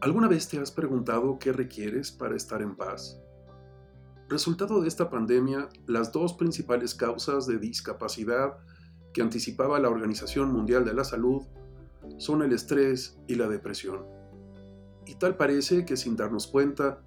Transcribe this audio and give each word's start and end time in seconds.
¿Alguna 0.00 0.28
vez 0.28 0.48
te 0.48 0.58
has 0.58 0.70
preguntado 0.70 1.38
qué 1.38 1.52
requieres 1.52 2.12
para 2.12 2.36
estar 2.36 2.60
en 2.60 2.76
paz? 2.76 3.20
Resultado 4.28 4.80
de 4.80 4.88
esta 4.88 5.10
pandemia, 5.10 5.68
las 5.86 6.12
dos 6.12 6.34
principales 6.34 6.94
causas 6.94 7.46
de 7.46 7.58
discapacidad 7.58 8.58
que 9.12 9.22
anticipaba 9.22 9.78
la 9.78 9.90
Organización 9.90 10.52
Mundial 10.52 10.84
de 10.84 10.94
la 10.94 11.04
Salud 11.04 11.42
son 12.18 12.42
el 12.42 12.52
estrés 12.52 13.18
y 13.28 13.34
la 13.34 13.48
depresión. 13.48 14.04
Y 15.06 15.14
tal 15.16 15.36
parece 15.36 15.84
que 15.84 15.96
sin 15.96 16.16
darnos 16.16 16.46
cuenta, 16.46 17.02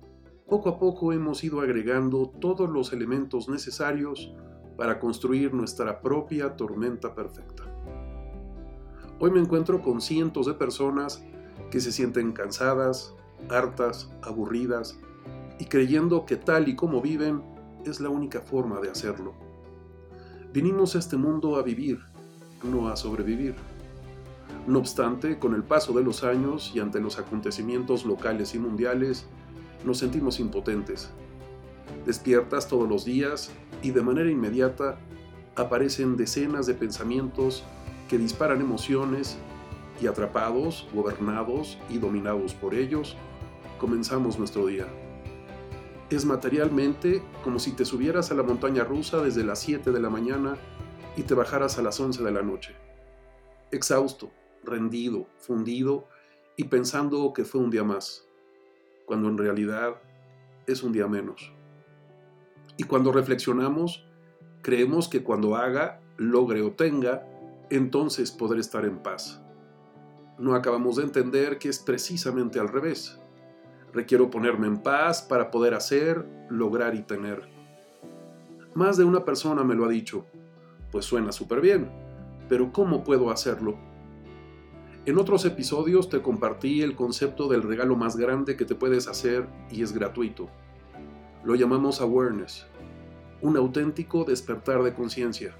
poco 0.48 0.70
a 0.70 0.80
poco 0.80 1.14
hemos 1.14 1.44
ido 1.44 1.62
agregando 1.62 2.32
todos 2.40 2.70
los 2.70 2.94
elementos 2.94 3.50
necesarios 3.50 4.32
para 4.78 5.00
construir 5.00 5.54
nuestra 5.54 6.00
propia 6.00 6.56
tormenta 6.56 7.14
perfecta. 7.14 7.64
Hoy 9.20 9.32
me 9.32 9.40
encuentro 9.40 9.82
con 9.82 10.00
cientos 10.00 10.46
de 10.46 10.54
personas 10.54 11.24
que 11.72 11.82
se 11.82 11.92
sienten 11.92 12.32
cansadas, 12.32 13.16
hartas, 13.50 14.12
aburridas 14.22 15.00
y 15.60 15.66
creyendo 15.66 16.26
que 16.26 16.38
tal 16.38 16.68
y 16.68 16.76
como 16.76 17.02
viven 17.02 17.42
es 17.86 18.00
la 18.00 18.10
única 18.10 18.42
forma 18.42 18.80
de 18.80 18.92
hacerlo. 18.92 19.34
Vinimos 20.54 20.96
a 20.96 21.00
este 21.00 21.18
mundo 21.18 21.56
a 21.56 21.64
vivir, 21.64 22.00
no 22.64 22.90
a 22.90 22.96
sobrevivir. 22.96 23.56
No 24.68 24.80
obstante, 24.80 25.40
con 25.40 25.56
el 25.56 25.64
paso 25.64 25.94
de 25.94 26.04
los 26.04 26.24
años 26.24 26.72
y 26.76 26.80
ante 26.80 27.00
los 27.00 27.18
acontecimientos 27.18 28.06
locales 28.06 28.54
y 28.54 28.60
mundiales, 28.60 29.26
nos 29.86 29.98
sentimos 29.98 30.40
impotentes. 30.40 31.10
Despiertas 32.06 32.68
todos 32.68 32.88
los 32.88 33.06
días 33.06 33.52
y 33.82 33.92
de 33.92 34.02
manera 34.02 34.30
inmediata 34.30 34.98
aparecen 35.56 36.18
decenas 36.18 36.68
de 36.68 36.74
pensamientos 36.74 37.64
que 38.08 38.18
disparan 38.18 38.62
emociones 38.62 39.38
y 40.02 40.08
atrapados, 40.08 40.88
gobernados 40.94 41.78
y 41.90 41.98
dominados 41.98 42.54
por 42.54 42.76
ellos, 42.76 43.16
comenzamos 43.80 44.38
nuestro 44.38 44.68
día. 44.68 44.88
Es 46.10 46.24
materialmente 46.26 47.22
como 47.44 47.60
si 47.60 47.72
te 47.74 47.84
subieras 47.84 48.32
a 48.32 48.36
la 48.36 48.44
montaña 48.44 48.84
rusa 48.84 49.22
desde 49.22 49.44
las 49.44 49.60
7 49.60 49.92
de 49.92 50.00
la 50.00 50.10
mañana 50.10 50.56
y 51.18 51.24
te 51.24 51.34
bajaras 51.34 51.78
a 51.78 51.82
las 51.82 52.00
11 52.00 52.24
de 52.24 52.32
la 52.32 52.44
noche. 52.44 52.76
Exhausto, 53.72 54.32
rendido, 54.64 55.28
fundido 55.40 56.08
y 56.56 56.66
pensando 56.66 57.34
que 57.34 57.44
fue 57.44 57.62
un 57.62 57.72
día 57.72 57.84
más, 57.84 58.26
cuando 59.06 59.28
en 59.28 59.38
realidad 59.38 59.96
es 60.66 60.84
un 60.84 60.94
día 60.94 61.08
menos. 61.08 61.57
Y 62.78 62.84
cuando 62.84 63.12
reflexionamos, 63.12 64.06
creemos 64.62 65.08
que 65.08 65.24
cuando 65.24 65.56
haga, 65.56 66.00
logre 66.18 66.62
o 66.62 66.72
tenga, 66.72 67.28
entonces 67.70 68.32
podré 68.32 68.60
estar 68.60 68.86
en 68.86 69.00
paz 69.00 69.42
no 70.38 70.54
acabamos 70.54 70.98
de 70.98 71.04
entender 71.04 71.58
que 71.58 71.70
es 71.70 71.80
precisamente 71.80 72.60
al 72.60 72.68
revés. 72.68 73.20
Requiero 73.94 74.30
ponerme 74.30 74.68
en 74.68 74.78
paz 74.78 75.22
para 75.22 75.50
poder 75.50 75.74
hacer, 75.74 76.26
lograr 76.50 76.94
y 76.96 77.02
tener. 77.02 77.50
Más 78.76 78.98
de 78.98 79.04
una 79.04 79.26
persona 79.26 79.64
me 79.64 79.76
lo 79.76 79.86
ha 79.86 79.90
dicho. 79.90 80.26
Pues 80.92 81.06
suena 81.06 81.32
súper 81.32 81.62
bien, 81.62 81.90
pero 82.48 82.72
¿cómo 82.72 83.04
puedo 83.04 83.32
hacerlo? 83.32 83.78
En 85.06 85.18
otros 85.18 85.46
episodios 85.46 86.10
te 86.10 86.22
compartí 86.22 86.82
el 86.82 86.96
concepto 86.96 87.48
del 87.48 87.64
regalo 87.64 87.96
más 87.96 88.18
grande 88.18 88.56
que 88.56 88.66
te 88.66 88.76
puedes 88.76 89.08
hacer 89.08 89.48
y 89.72 89.82
es 89.82 89.94
gratuito. 89.94 90.50
Lo 91.48 91.56
llamamos 91.56 92.00
awareness, 92.00 92.68
un 93.42 93.58
auténtico 93.58 94.24
despertar 94.24 94.84
de 94.84 94.94
conciencia. 94.94 95.56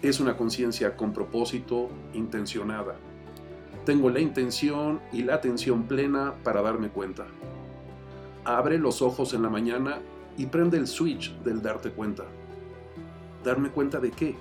Es 0.00 0.18
una 0.18 0.38
conciencia 0.38 0.96
con 0.96 1.12
propósito, 1.12 1.90
intencionada 2.14 2.96
tengo 3.84 4.10
la 4.10 4.20
intención 4.20 5.00
y 5.12 5.24
la 5.24 5.34
atención 5.34 5.84
plena 5.84 6.34
para 6.44 6.62
darme 6.62 6.88
cuenta. 6.88 7.26
Abre 8.44 8.78
los 8.78 9.02
ojos 9.02 9.34
en 9.34 9.42
la 9.42 9.50
mañana 9.50 9.98
y 10.36 10.46
prende 10.46 10.78
el 10.78 10.86
switch 10.86 11.36
del 11.38 11.62
darte 11.62 11.90
cuenta. 11.90 12.24
¿Darme 13.42 13.70
cuenta 13.70 13.98
de 13.98 14.12
qué? 14.12 14.36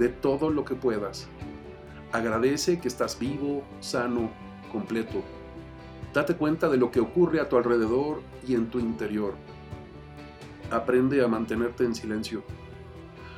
De 0.00 0.08
todo 0.08 0.50
lo 0.50 0.64
que 0.64 0.74
puedas. 0.74 1.28
Agradece 2.10 2.80
que 2.80 2.88
estás 2.88 3.16
vivo, 3.18 3.62
sano, 3.78 4.30
completo. 4.72 5.22
Date 6.12 6.34
cuenta 6.34 6.68
de 6.68 6.78
lo 6.78 6.90
que 6.90 7.00
ocurre 7.00 7.40
a 7.40 7.48
tu 7.48 7.56
alrededor 7.56 8.22
y 8.46 8.54
en 8.54 8.70
tu 8.70 8.80
interior. 8.80 9.34
Aprende 10.70 11.22
a 11.24 11.28
mantenerte 11.28 11.84
en 11.84 11.94
silencio. 11.94 12.42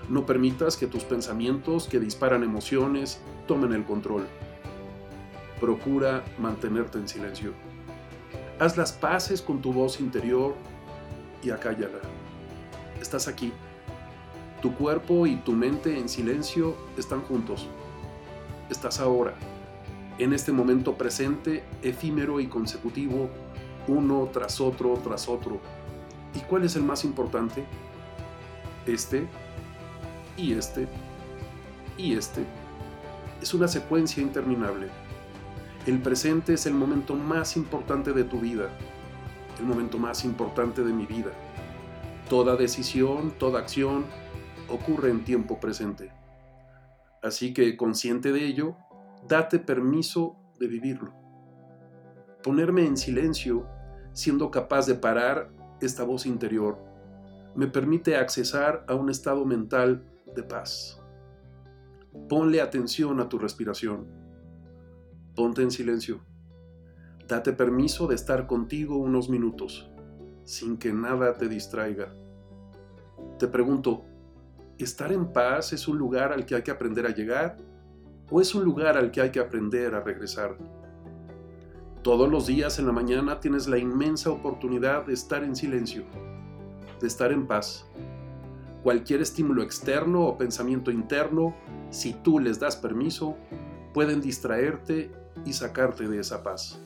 No 0.09 0.27
permitas 0.27 0.77
que 0.77 0.87
tus 0.87 1.05
pensamientos 1.05 1.87
que 1.87 2.01
disparan 2.01 2.43
emociones 2.43 3.21
tomen 3.47 3.73
el 3.73 3.85
control 3.85 4.27
procura 5.61 6.25
mantenerte 6.39 6.99
en 6.99 7.07
silencio. 7.07 7.53
Haz 8.59 8.77
las 8.77 8.93
paces 8.93 9.43
con 9.43 9.61
tu 9.61 9.73
voz 9.73 10.01
interior 10.01 10.55
y 11.43 11.51
acállala. 11.51 11.99
Estás 13.01 13.29
aquí. 13.29 13.53
Tu 14.63 14.75
cuerpo 14.75 15.27
y 15.27 15.37
tu 15.37 15.53
mente 15.53 15.99
en 15.99 16.09
silencio 16.09 16.77
están 16.99 17.21
juntos. 17.23 17.69
Estás 18.71 19.01
ahora, 19.01 19.35
en 20.19 20.33
este 20.33 20.53
momento 20.53 20.97
presente, 20.97 21.65
efímero 21.83 22.41
y 22.41 22.47
consecutivo, 22.47 23.31
uno 23.89 24.29
tras 24.33 24.61
otro 24.61 24.95
tras 25.03 25.29
otro. 25.29 25.61
¿Y 26.35 26.41
cuál 26.41 26.65
es 26.65 26.77
el 26.77 26.83
más 26.83 27.05
importante? 27.05 27.65
Este 28.87 29.27
y 30.37 30.53
este 30.53 30.89
y 31.97 32.15
este. 32.15 32.45
Es 33.43 33.55
una 33.55 33.69
secuencia 33.69 34.23
interminable. 34.23 34.89
El 35.87 36.01
presente 36.01 36.55
es 36.55 36.67
el 36.67 36.75
momento 36.75 37.15
más 37.15 37.57
importante 37.57 38.13
de 38.13 38.25
tu 38.25 38.39
vida, 38.39 38.69
el 39.59 39.65
momento 39.65 39.99
más 39.99 40.25
importante 40.25 40.85
de 40.85 40.93
mi 40.93 41.07
vida. 41.07 41.31
Toda 42.29 42.57
decisión, 42.57 43.33
toda 43.39 43.61
acción 43.61 44.05
ocurre 44.69 45.11
en 45.11 45.25
tiempo 45.25 45.59
presente. 45.59 46.13
Así 47.23 47.53
que 47.53 47.77
consciente 47.77 48.33
de 48.33 48.45
ello, 48.47 48.77
date 49.27 49.59
permiso 49.59 50.37
de 50.59 50.67
vivirlo. 50.67 51.13
Ponerme 52.43 52.87
en 52.87 52.97
silencio, 52.97 53.67
siendo 54.13 54.51
capaz 54.51 54.87
de 54.87 54.95
parar 54.95 55.51
esta 55.81 56.05
voz 56.05 56.27
interior, 56.27 56.79
me 57.55 57.67
permite 57.67 58.17
accesar 58.17 58.85
a 58.89 58.95
un 58.95 59.11
estado 59.11 59.45
mental 59.45 60.05
de 60.35 60.43
paz. 60.43 61.01
Ponle 62.29 62.61
atención 62.61 63.21
a 63.21 63.29
tu 63.29 63.39
respiración 63.39 64.21
Ponte 65.35 65.63
en 65.63 65.71
silencio. 65.71 66.21
Date 67.29 67.53
permiso 67.53 68.09
de 68.09 68.17
estar 68.17 68.47
contigo 68.47 68.99
unos 68.99 69.31
minutos, 69.31 69.89
sin 70.45 70.77
que 70.77 70.93
nada 70.93 71.35
te 71.39 71.49
distraiga. 71.49 72.13
Te 73.39 73.47
pregunto, 73.47 74.05
¿estar 74.77 75.13
en 75.13 75.33
paz 75.33 75.73
es 75.73 75.87
un 75.87 75.99
lugar 75.99 76.33
al 76.33 76.45
que 76.45 76.57
hay 76.57 76.63
que 76.63 76.73
aprender 76.73 77.07
a 77.07 77.15
llegar 77.15 77.57
o 78.29 78.41
es 78.41 78.55
un 78.55 78.65
lugar 78.65 78.99
al 78.99 79.13
que 79.13 79.21
hay 79.21 79.31
que 79.31 79.41
aprender 79.41 79.95
a 79.95 80.01
regresar? 80.01 80.59
Todos 82.03 82.31
los 82.31 82.47
días 82.47 82.79
en 82.79 82.87
la 82.87 82.93
mañana 82.93 83.41
tienes 83.41 83.69
la 83.69 83.77
inmensa 83.77 84.31
oportunidad 84.31 85.05
de 85.05 85.13
estar 85.13 85.45
en 85.45 85.55
silencio, 85.55 86.05
de 86.99 87.07
estar 87.07 87.31
en 87.31 87.47
paz. 87.47 87.85
Cualquier 88.83 89.21
estímulo 89.21 89.63
externo 89.63 90.23
o 90.23 90.39
pensamiento 90.39 90.91
interno, 90.91 91.55
si 91.91 92.15
tú 92.15 92.39
les 92.39 92.59
das 92.59 92.75
permiso, 92.75 93.37
pueden 93.93 94.23
distraerte 94.23 95.11
y 95.45 95.53
sacarte 95.53 96.09
de 96.09 96.21
esa 96.21 96.43
paz. 96.43 96.81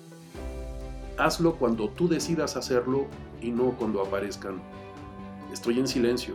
Hazlo 1.16 1.54
cuando 1.58 1.91
tú 1.91 2.08
decidas 2.08 2.56
hacerlo 2.56 3.06
y 3.41 3.53
no 3.53 3.76
cuando 3.78 4.03
aparezcan. 4.03 4.60
Estoy 5.53 5.78
en 5.78 5.86
silencio, 5.86 6.34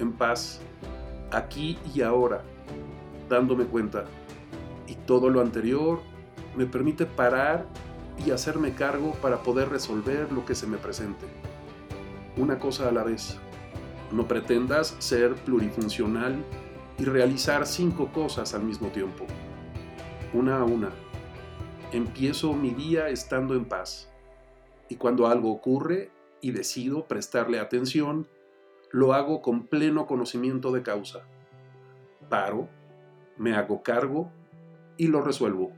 en 0.00 0.12
paz, 0.12 0.60
aquí 1.30 1.78
y 1.94 2.00
ahora, 2.00 2.40
dándome 3.28 3.66
cuenta. 3.66 4.06
Y 4.86 4.94
todo 4.94 5.28
lo 5.28 5.42
anterior 5.42 6.00
me 6.56 6.64
permite 6.64 7.04
parar 7.04 7.66
y 8.24 8.30
hacerme 8.30 8.74
cargo 8.74 9.12
para 9.22 9.42
poder 9.42 9.68
resolver 9.68 10.32
lo 10.32 10.44
que 10.44 10.54
se 10.54 10.66
me 10.66 10.78
presente. 10.78 11.26
Una 12.36 12.58
cosa 12.58 12.88
a 12.88 12.92
la 12.92 13.04
vez. 13.04 13.38
No 14.12 14.28
pretendas 14.28 14.96
ser 14.98 15.34
plurifuncional 15.34 16.36
y 16.98 17.04
realizar 17.04 17.66
cinco 17.66 18.12
cosas 18.12 18.54
al 18.54 18.62
mismo 18.62 18.88
tiempo. 18.88 19.24
Una 20.32 20.60
a 20.60 20.64
una 20.64 20.90
empiezo 21.96 22.54
mi 22.54 22.70
día 22.70 23.08
estando 23.08 23.54
en 23.54 23.64
paz. 23.64 24.10
Y 24.88 24.96
cuando 24.96 25.28
algo 25.28 25.52
ocurre 25.52 26.10
y 26.40 26.50
decido 26.50 27.06
prestarle 27.06 27.60
atención, 27.60 28.26
lo 28.90 29.14
hago 29.14 29.42
con 29.42 29.66
pleno 29.66 30.06
conocimiento 30.06 30.72
de 30.72 30.82
causa. 30.82 31.20
Paro, 32.28 32.68
me 33.36 33.54
hago 33.54 33.82
cargo 33.82 34.30
y 34.96 35.06
lo 35.06 35.20
resuelvo. 35.20 35.72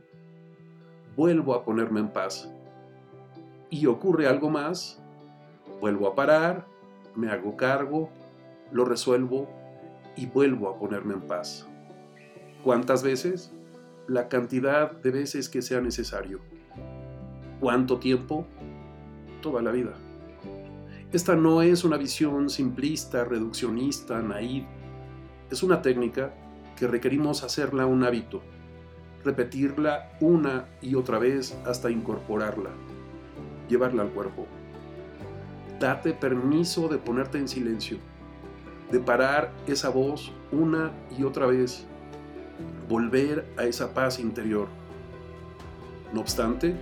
Vuelvo 1.17 1.55
a 1.55 1.65
ponerme 1.65 2.01
en 2.01 2.09
paz. 2.09 2.51
Y 3.71 3.87
ocurre 3.87 4.27
algo 4.27 4.51
más, 4.51 5.01
vuelvo 5.81 6.07
a 6.09 6.15
parar, 6.15 6.67
me 7.15 7.31
hago 7.31 7.57
cargo, 7.57 8.11
lo 8.71 8.85
resuelvo 8.85 9.49
y 10.17 10.27
vuelvo 10.27 10.69
a 10.69 10.79
ponerme 10.79 11.15
en 11.15 11.23
paz. 11.23 11.67
¿Cuántas 12.63 13.03
veces? 13.03 13.53
La 14.07 14.29
cantidad 14.29 14.93
de 14.93 15.11
veces 15.11 15.49
que 15.49 15.63
sea 15.63 15.81
necesario. 15.81 16.41
¿Cuánto 17.61 17.99
tiempo? 17.99 18.47
Toda 19.41 19.63
la 19.63 19.71
vida. 19.71 19.95
Esta 21.13 21.37
no 21.37 21.63
es 21.63 21.85
una 21.85 21.97
visión 21.97 22.51
simplista, 22.51 23.25
reduccionista, 23.25 24.21
naive. 24.21 24.67
Es 25.51 25.63
una 25.63 25.81
técnica 25.81 26.35
que 26.77 26.87
requerimos 26.87 27.43
hacerla 27.43 27.87
un 27.87 28.05
hábito, 28.05 28.43
repetirla 29.27 30.13
una 30.21 30.67
y 30.81 30.95
otra 30.95 31.19
vez 31.19 31.59
hasta 31.67 31.91
incorporarla, 31.91 32.71
llevarla 33.69 34.03
al 34.03 34.11
cuerpo. 34.11 34.47
Date 35.81 36.13
permiso 36.15 36.89
de 36.89 36.99
ponerte 36.99 37.37
en 37.37 37.49
silencio, 37.49 37.99
de 38.91 39.01
parar 39.01 39.53
esa 39.67 39.91
voz 39.91 40.33
una 40.53 40.93
y 41.19 41.25
otra 41.25 41.47
vez, 41.47 41.85
volver 42.89 43.45
a 43.59 43.65
esa 43.65 43.93
paz 43.93 44.21
interior. 44.21 44.69
No 46.15 46.21
obstante, 46.21 46.77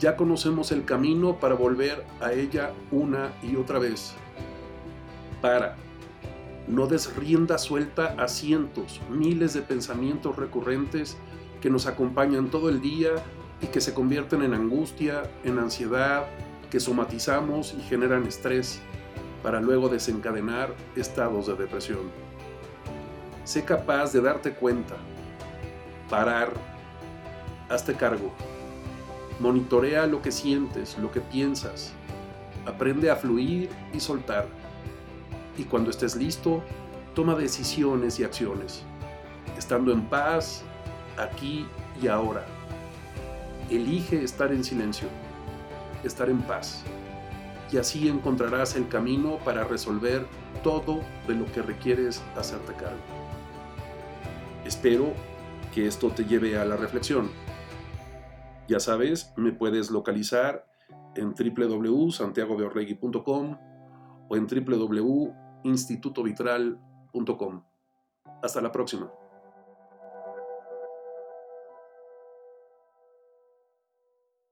ya 0.00 0.16
conocemos 0.16 0.72
el 0.72 0.86
camino 0.86 1.38
para 1.38 1.54
volver 1.54 2.02
a 2.20 2.32
ella 2.32 2.72
una 2.90 3.30
y 3.42 3.56
otra 3.56 3.78
vez. 3.78 4.14
Para. 5.42 5.83
No 6.66 6.86
des 6.86 7.14
rienda 7.14 7.58
suelta 7.58 8.14
a 8.18 8.26
cientos, 8.26 9.00
miles 9.10 9.52
de 9.52 9.60
pensamientos 9.60 10.36
recurrentes 10.36 11.16
que 11.60 11.68
nos 11.68 11.86
acompañan 11.86 12.50
todo 12.50 12.70
el 12.70 12.80
día 12.80 13.10
y 13.60 13.66
que 13.66 13.80
se 13.80 13.92
convierten 13.92 14.42
en 14.42 14.54
angustia, 14.54 15.22
en 15.44 15.58
ansiedad, 15.58 16.24
que 16.70 16.80
somatizamos 16.80 17.74
y 17.78 17.82
generan 17.82 18.26
estrés 18.26 18.80
para 19.42 19.60
luego 19.60 19.90
desencadenar 19.90 20.74
estados 20.96 21.46
de 21.46 21.54
depresión. 21.54 22.10
Sé 23.44 23.62
capaz 23.62 24.12
de 24.12 24.22
darte 24.22 24.52
cuenta, 24.54 24.96
parar, 26.08 26.50
hazte 27.68 27.94
cargo. 27.94 28.32
Monitorea 29.38 30.06
lo 30.06 30.22
que 30.22 30.32
sientes, 30.32 30.96
lo 30.98 31.10
que 31.12 31.20
piensas. 31.20 31.92
Aprende 32.66 33.10
a 33.10 33.16
fluir 33.16 33.68
y 33.92 34.00
soltar. 34.00 34.46
Y 35.56 35.64
cuando 35.64 35.90
estés 35.90 36.16
listo, 36.16 36.62
toma 37.14 37.34
decisiones 37.34 38.18
y 38.18 38.24
acciones, 38.24 38.82
estando 39.56 39.92
en 39.92 40.08
paz, 40.08 40.62
aquí 41.16 41.66
y 42.02 42.08
ahora. 42.08 42.44
Elige 43.70 44.22
estar 44.22 44.52
en 44.52 44.64
silencio, 44.64 45.08
estar 46.02 46.28
en 46.28 46.42
paz, 46.42 46.82
y 47.72 47.78
así 47.78 48.08
encontrarás 48.08 48.76
el 48.76 48.88
camino 48.88 49.38
para 49.44 49.64
resolver 49.64 50.26
todo 50.62 51.00
de 51.26 51.34
lo 51.34 51.50
que 51.52 51.62
requieres 51.62 52.22
hacerte 52.36 52.74
cargo. 52.74 52.98
Espero 54.64 55.12
que 55.72 55.86
esto 55.86 56.10
te 56.10 56.24
lleve 56.24 56.58
a 56.58 56.64
la 56.64 56.76
reflexión 56.76 57.30
ya 58.66 58.80
sabes, 58.80 59.34
me 59.36 59.52
puedes 59.52 59.90
localizar 59.90 60.66
en 61.16 61.34
www.santiagobeorregui.com 61.34 63.58
o 64.28 64.36
en 64.36 64.46
www.institutovitral.com. 65.64 67.62
Hasta 68.42 68.60
la 68.60 68.70
próxima. 68.70 69.10